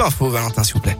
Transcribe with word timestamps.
type 0.00 0.06
info, 0.06 0.30
Valentin, 0.30 0.64
s'il 0.64 0.74
vous 0.74 0.80
plaît. 0.80 0.96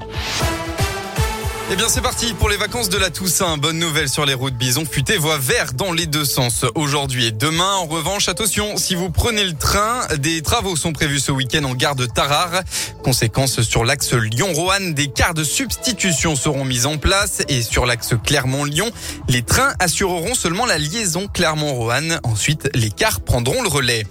Eh 1.73 1.77
bien, 1.77 1.89
c'est 1.89 2.01
parti 2.01 2.35
pour 2.35 2.49
les 2.49 2.57
vacances 2.57 2.89
de 2.89 2.99
la 2.99 3.11
Toussaint. 3.11 3.57
Bonne 3.57 3.79
nouvelle 3.79 4.09
sur 4.09 4.27
les 4.27 4.35
routes 4.35 4.55
Bison 4.55 4.85
futé 4.85 5.17
voie 5.17 5.39
vert 5.39 5.73
dans 5.73 5.93
les 5.93 6.07
deux 6.07 6.25
sens 6.25 6.67
aujourd'hui 6.75 7.27
et 7.27 7.31
demain. 7.31 7.75
En 7.77 7.87
revanche, 7.87 8.29
attention, 8.29 8.77
si 8.77 8.97
vous 8.97 9.09
prenez 9.09 9.45
le 9.45 9.55
train, 9.55 10.01
des 10.19 10.43
travaux 10.43 10.75
sont 10.75 10.93
prévus 10.93 11.21
ce 11.21 11.31
week-end 11.31 11.63
en 11.65 11.75
gare 11.75 11.95
de 11.95 12.07
Tarare. 12.07 12.63
Conséquence 13.05 13.63
sur 13.63 13.85
l'axe 13.85 14.13
Lyon-Roanne, 14.13 14.95
des 14.95 15.07
cars 15.07 15.35
de 15.35 15.45
substitution 15.45 16.35
seront 16.35 16.65
mis 16.65 16.87
en 16.87 16.99
place 16.99 17.43
et 17.49 17.63
sur 17.63 17.87
l'axe 17.87 18.15
Clermont-Lyon, 18.25 18.91
les 19.29 19.43
trains 19.43 19.73
assureront 19.79 20.35
seulement 20.35 20.67
la 20.67 20.79
liaison 20.79 21.29
Clermont-Roanne. 21.29 22.19
Ensuite, 22.25 22.69
les 22.75 22.91
cars 22.91 23.21
prendront 23.21 23.63
le 23.63 23.69
relais. 23.69 24.05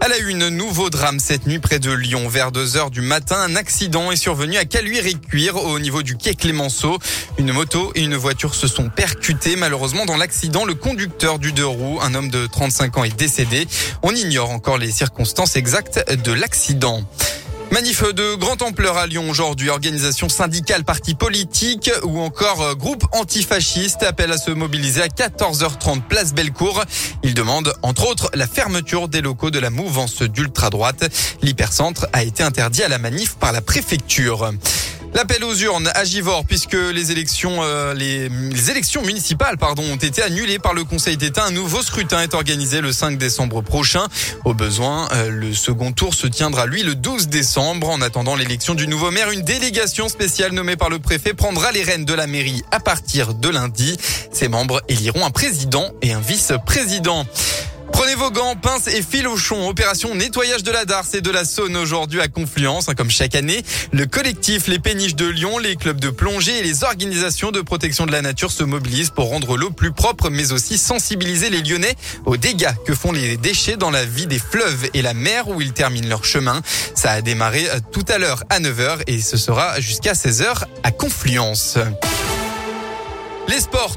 À 0.00 0.08
la 0.08 0.18
une, 0.18 0.48
nouveau 0.50 0.90
drame 0.90 1.18
cette 1.18 1.46
nuit 1.46 1.58
près 1.58 1.78
de 1.78 1.90
Lyon. 1.90 2.28
Vers 2.28 2.52
2 2.52 2.76
heures 2.76 2.90
du 2.90 3.00
matin, 3.00 3.36
un 3.40 3.56
accident 3.56 4.12
est 4.12 4.16
survenu 4.16 4.56
à 4.56 4.64
Caluire-et-Cuire 4.64 5.56
au 5.56 5.78
niveau 5.78 6.02
du 6.02 6.16
quai 6.16 6.34
Clémenceau. 6.34 6.98
Une 7.38 7.52
moto 7.52 7.92
et 7.94 8.02
une 8.02 8.14
voiture 8.14 8.54
se 8.54 8.68
sont 8.68 8.90
percutées. 8.90 9.56
Malheureusement, 9.56 10.04
dans 10.04 10.16
l'accident, 10.16 10.64
le 10.64 10.74
conducteur 10.74 11.38
du 11.38 11.52
deux 11.52 11.66
roues, 11.66 11.98
un 12.02 12.14
homme 12.14 12.28
de 12.28 12.46
35 12.46 12.98
ans, 12.98 13.04
est 13.04 13.16
décédé. 13.16 13.66
On 14.02 14.14
ignore 14.14 14.50
encore 14.50 14.78
les 14.78 14.92
circonstances 14.92 15.56
exactes 15.56 16.12
de 16.12 16.32
l'accident. 16.32 17.02
Manif 17.76 18.02
de 18.14 18.36
grande 18.36 18.62
ampleur 18.62 18.96
à 18.96 19.06
Lyon 19.06 19.28
aujourd'hui, 19.28 19.68
organisation 19.68 20.30
syndicale, 20.30 20.82
parti 20.82 21.14
politique 21.14 21.90
ou 22.04 22.20
encore 22.20 22.62
euh, 22.62 22.74
groupe 22.74 23.04
antifasciste 23.12 24.02
appelle 24.02 24.32
à 24.32 24.38
se 24.38 24.50
mobiliser 24.50 25.02
à 25.02 25.08
14h30 25.08 26.00
place 26.00 26.32
Bellecour. 26.32 26.82
Il 27.22 27.34
demande 27.34 27.74
entre 27.82 28.08
autres 28.08 28.30
la 28.32 28.46
fermeture 28.46 29.08
des 29.08 29.20
locaux 29.20 29.50
de 29.50 29.58
la 29.58 29.68
mouvance 29.68 30.22
d'ultra-droite. 30.22 31.04
L'hypercentre 31.42 32.06
a 32.14 32.22
été 32.22 32.42
interdit 32.42 32.82
à 32.82 32.88
la 32.88 32.96
manif 32.96 33.34
par 33.34 33.52
la 33.52 33.60
préfecture. 33.60 34.52
L'appel 35.16 35.44
aux 35.44 35.54
urnes 35.54 35.90
à 35.94 36.04
Givor 36.04 36.44
puisque 36.44 36.74
les 36.74 37.10
élections 37.10 37.60
euh, 37.62 37.94
les, 37.94 38.28
élections 38.70 39.00
municipales 39.00 39.56
pardon 39.56 39.82
ont 39.90 39.96
été 39.96 40.20
annulées 40.22 40.58
par 40.58 40.74
le 40.74 40.84
Conseil 40.84 41.16
d'État. 41.16 41.46
Un 41.46 41.52
nouveau 41.52 41.80
scrutin 41.80 42.20
est 42.20 42.34
organisé 42.34 42.82
le 42.82 42.92
5 42.92 43.16
décembre 43.16 43.62
prochain. 43.62 44.08
Au 44.44 44.52
besoin, 44.52 45.08
euh, 45.12 45.30
le 45.30 45.54
second 45.54 45.92
tour 45.92 46.12
se 46.12 46.26
tiendra 46.26 46.66
lui 46.66 46.82
le 46.82 46.94
12 46.94 47.28
décembre. 47.28 47.88
En 47.88 48.02
attendant 48.02 48.36
l'élection 48.36 48.74
du 48.74 48.88
nouveau 48.88 49.10
maire, 49.10 49.30
une 49.30 49.40
délégation 49.40 50.10
spéciale 50.10 50.52
nommée 50.52 50.76
par 50.76 50.90
le 50.90 50.98
préfet 50.98 51.32
prendra 51.32 51.72
les 51.72 51.82
rênes 51.82 52.04
de 52.04 52.12
la 52.12 52.26
mairie 52.26 52.62
à 52.70 52.78
partir 52.78 53.32
de 53.32 53.48
lundi. 53.48 53.96
Ses 54.32 54.48
membres 54.48 54.82
éliront 54.88 55.24
un 55.24 55.30
président 55.30 55.92
et 56.02 56.12
un 56.12 56.20
vice-président. 56.20 57.24
Prenez 57.96 58.14
vos 58.14 58.30
gants, 58.30 58.56
pinces 58.56 58.88
et 58.88 59.00
fil 59.00 59.26
au 59.26 59.38
chon. 59.38 59.70
Opération 59.70 60.14
nettoyage 60.14 60.62
de 60.62 60.70
la 60.70 60.84
Darse 60.84 61.14
et 61.14 61.22
de 61.22 61.30
la 61.30 61.46
Saône 61.46 61.78
aujourd'hui 61.78 62.20
à 62.20 62.28
Confluence. 62.28 62.90
Hein, 62.90 62.94
comme 62.94 63.08
chaque 63.08 63.34
année, 63.34 63.64
le 63.90 64.04
collectif 64.04 64.66
Les 64.66 64.78
Péniches 64.78 65.14
de 65.14 65.24
Lyon, 65.24 65.56
les 65.56 65.76
clubs 65.76 65.98
de 65.98 66.10
plongée 66.10 66.58
et 66.58 66.62
les 66.62 66.84
organisations 66.84 67.52
de 67.52 67.62
protection 67.62 68.04
de 68.04 68.12
la 68.12 68.20
nature 68.20 68.50
se 68.50 68.64
mobilisent 68.64 69.08
pour 69.08 69.30
rendre 69.30 69.56
l'eau 69.56 69.70
plus 69.70 69.92
propre, 69.92 70.28
mais 70.28 70.52
aussi 70.52 70.76
sensibiliser 70.76 71.48
les 71.48 71.62
Lyonnais 71.62 71.96
aux 72.26 72.36
dégâts 72.36 72.74
que 72.84 72.94
font 72.94 73.12
les 73.12 73.38
déchets 73.38 73.78
dans 73.78 73.90
la 73.90 74.04
vie 74.04 74.26
des 74.26 74.40
fleuves 74.40 74.90
et 74.92 75.00
la 75.00 75.14
mer 75.14 75.48
où 75.48 75.62
ils 75.62 75.72
terminent 75.72 76.08
leur 76.10 76.26
chemin. 76.26 76.60
Ça 76.94 77.12
a 77.12 77.22
démarré 77.22 77.66
euh, 77.70 77.78
tout 77.92 78.04
à 78.08 78.18
l'heure 78.18 78.44
à 78.50 78.60
9h 78.60 79.04
et 79.06 79.22
ce 79.22 79.38
sera 79.38 79.80
jusqu'à 79.80 80.12
16h 80.12 80.64
à 80.82 80.90
Confluence. 80.90 81.78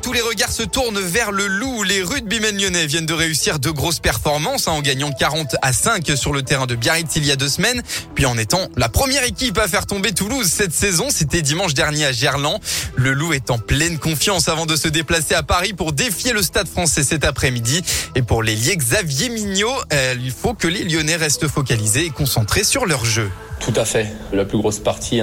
Tous 0.02 0.14
les 0.14 0.22
regards 0.22 0.52
se 0.52 0.64
tournent 0.64 1.00
vers 1.00 1.32
le 1.32 1.48
loup. 1.48 1.84
Les 1.84 2.02
rugbymen 2.02 2.58
lyonnais 2.58 2.86
viennent 2.86 3.06
de 3.06 3.14
réussir 3.14 3.60
de 3.60 3.70
grosses 3.70 4.00
performances 4.00 4.68
hein, 4.68 4.72
en 4.72 4.82
gagnant 4.82 5.12
40 5.12 5.56
à 5.62 5.74
5 5.74 6.12
sur 6.16 6.34
le 6.34 6.42
terrain 6.42 6.68
de 6.68 6.76
Biarritz 6.76 7.16
il 7.16 7.26
y 7.26 7.32
a 7.32 7.36
deux 7.36 7.50
semaines. 7.50 7.82
Puis 8.16 8.26
en 8.26 8.38
étant 8.38 8.70
la 8.78 8.90
première 8.90 9.24
équipe 9.24 9.58
à 9.58 9.68
faire 9.68 9.86
tomber 9.86 10.12
Toulouse 10.12 10.48
cette 10.48 10.74
saison, 10.74 11.08
c'était 11.10 11.42
dimanche 11.42 11.74
dernier 11.74 12.06
à 12.06 12.12
Gerland. 12.12 12.60
Le 12.96 13.14
loup 13.14 13.34
est 13.34 13.52
en 13.52 13.58
pleine 13.58 14.00
confiance 14.00 14.48
avant 14.48 14.66
de 14.66 14.76
se 14.76 14.88
déplacer 14.88 15.36
à 15.36 15.44
Paris 15.44 15.74
pour 15.74 15.92
défier 15.92 16.34
le 16.34 16.42
stade 16.42 16.68
français 16.68 17.04
cet 17.04 17.24
après-midi. 17.24 17.82
Et 18.16 18.22
pour 18.22 18.44
l'ailier 18.44 18.76
Xavier 18.78 19.30
Mignot, 19.30 19.76
euh, 19.94 20.16
il 20.22 20.32
faut 20.32 20.54
que 20.54 20.68
les 20.68 20.84
lyonnais 20.84 21.16
restent 21.16 21.48
focalisés 21.48 22.06
et 22.06 22.10
concentrés 22.10 22.64
sur 22.64 22.86
leur 22.86 23.06
jeu. 23.06 23.30
Tout 23.60 23.74
à 23.76 23.86
fait. 23.86 24.08
La 24.32 24.46
plus 24.46 24.58
grosse 24.58 24.80
partie, 24.80 25.22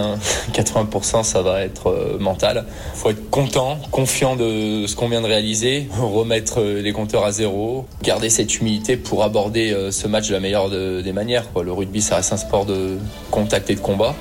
80%, 0.53 1.17
hein, 1.17 1.23
ça 1.23 1.43
va 1.43 1.63
être 1.63 1.89
euh, 1.89 2.19
mental. 2.19 2.67
Il 2.95 2.99
faut 2.99 3.11
être 3.11 3.31
content, 3.31 3.79
confiant 3.91 4.36
de 4.37 4.87
ce 4.87 4.95
qu'on 4.95 5.09
vient 5.09 5.21
de 5.21 5.27
réaliser, 5.27 5.89
remettre 6.01 6.61
euh, 6.61 6.81
les 6.81 6.93
compteurs 6.93 7.25
à 7.25 7.33
zéro, 7.33 7.87
garder 8.03 8.31
cette 8.31 8.59
humilité 8.59 8.97
pour 8.97 9.25
aborder 9.25 9.73
euh, 9.73 9.91
ce 9.91 10.07
match 10.07 10.29
de 10.29 10.35
la 10.35 10.41
meilleure 10.41 10.71
des 10.71 11.13
manières. 11.13 11.45
Le 11.63 11.73
rugby, 11.73 12.03
ça 12.03 12.17
reste 12.17 12.33
un 12.33 12.37
sport 12.37 12.67
de 12.67 12.99
contact 13.31 13.71
et 13.71 13.75
de 13.75 13.81
combat. 13.81 14.15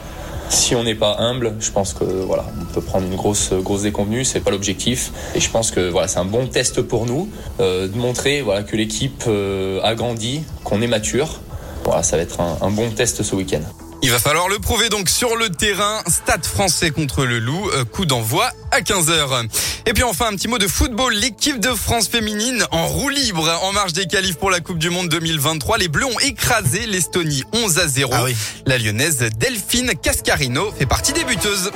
Si 0.50 0.76
on 0.76 0.84
n'est 0.84 0.96
pas 0.96 1.18
humble, 1.20 1.56
je 1.60 1.72
pense 1.72 1.94
que 1.94 2.04
voilà, 2.04 2.46
on 2.62 2.74
peut 2.74 2.82
prendre 2.82 3.06
une 3.06 3.16
grosse 3.16 3.52
grosse 3.52 3.82
déconvenue, 3.82 4.24
c'est 4.24 4.42
pas 4.42 4.52
l'objectif. 4.52 5.12
Et 5.34 5.40
je 5.40 5.50
pense 5.50 5.72
que 5.72 5.90
voilà, 5.90 6.08
c'est 6.08 6.20
un 6.20 6.26
bon 6.26 6.46
test 6.46 6.82
pour 6.82 7.08
nous 7.08 7.30
de 7.60 7.98
montrer 7.98 8.42
voilà 8.42 8.62
que 8.62 8.76
l'équipe 8.76 9.24
a 9.28 9.96
grandi, 9.96 10.44
qu'on 10.64 10.84
est 10.84 10.88
mature. 10.88 11.42
Voilà, 11.84 12.04
ça 12.04 12.16
va 12.16 12.22
être 12.22 12.40
un 12.42 12.70
bon 12.70 12.92
test 12.92 13.24
ce 13.24 13.36
week-end. 13.36 13.85
Il 14.02 14.12
va 14.12 14.20
falloir 14.20 14.48
le 14.50 14.60
prouver 14.60 14.90
donc 14.90 15.10
sur 15.10 15.36
le 15.36 15.50
terrain. 15.50 16.04
Stade 16.08 16.46
français 16.46 16.92
contre 16.92 17.26
le 17.26 17.40
Loup. 17.40 17.70
Euh, 17.72 17.86
coup 17.86 18.06
d'envoi 18.06 18.50
à 18.72 18.82
15h. 18.82 19.48
Et 19.86 19.94
puis 19.94 20.04
enfin 20.04 20.28
un 20.28 20.36
petit 20.36 20.48
mot 20.48 20.58
de 20.58 20.68
football. 20.68 21.14
L'équipe 21.14 21.60
de 21.60 21.74
France 21.74 22.08
féminine 22.08 22.66
en 22.72 22.88
roue 22.88 23.10
libre 23.10 23.50
en 23.64 23.72
marge 23.72 23.94
des 23.94 24.06
qualifs 24.06 24.38
pour 24.38 24.52
la 24.52 24.60
Coupe 24.60 24.78
du 24.78 24.90
Monde 24.90 25.10
2023. 25.10 25.78
Les 25.78 25.88
Bleus 25.88 26.06
ont 26.06 26.20
écrasé 26.20 26.86
l'Estonie 26.86 27.44
11 27.54 27.80
à 27.80 27.88
0. 27.88 28.12
Ah 28.14 28.26
La 28.66 28.78
lyonnaise 28.78 29.18
Delphine 29.38 29.94
Cascarino 30.02 30.72
fait 30.78 30.86
partie 30.86 31.14
des 31.14 31.24
buteuses. 31.24 31.72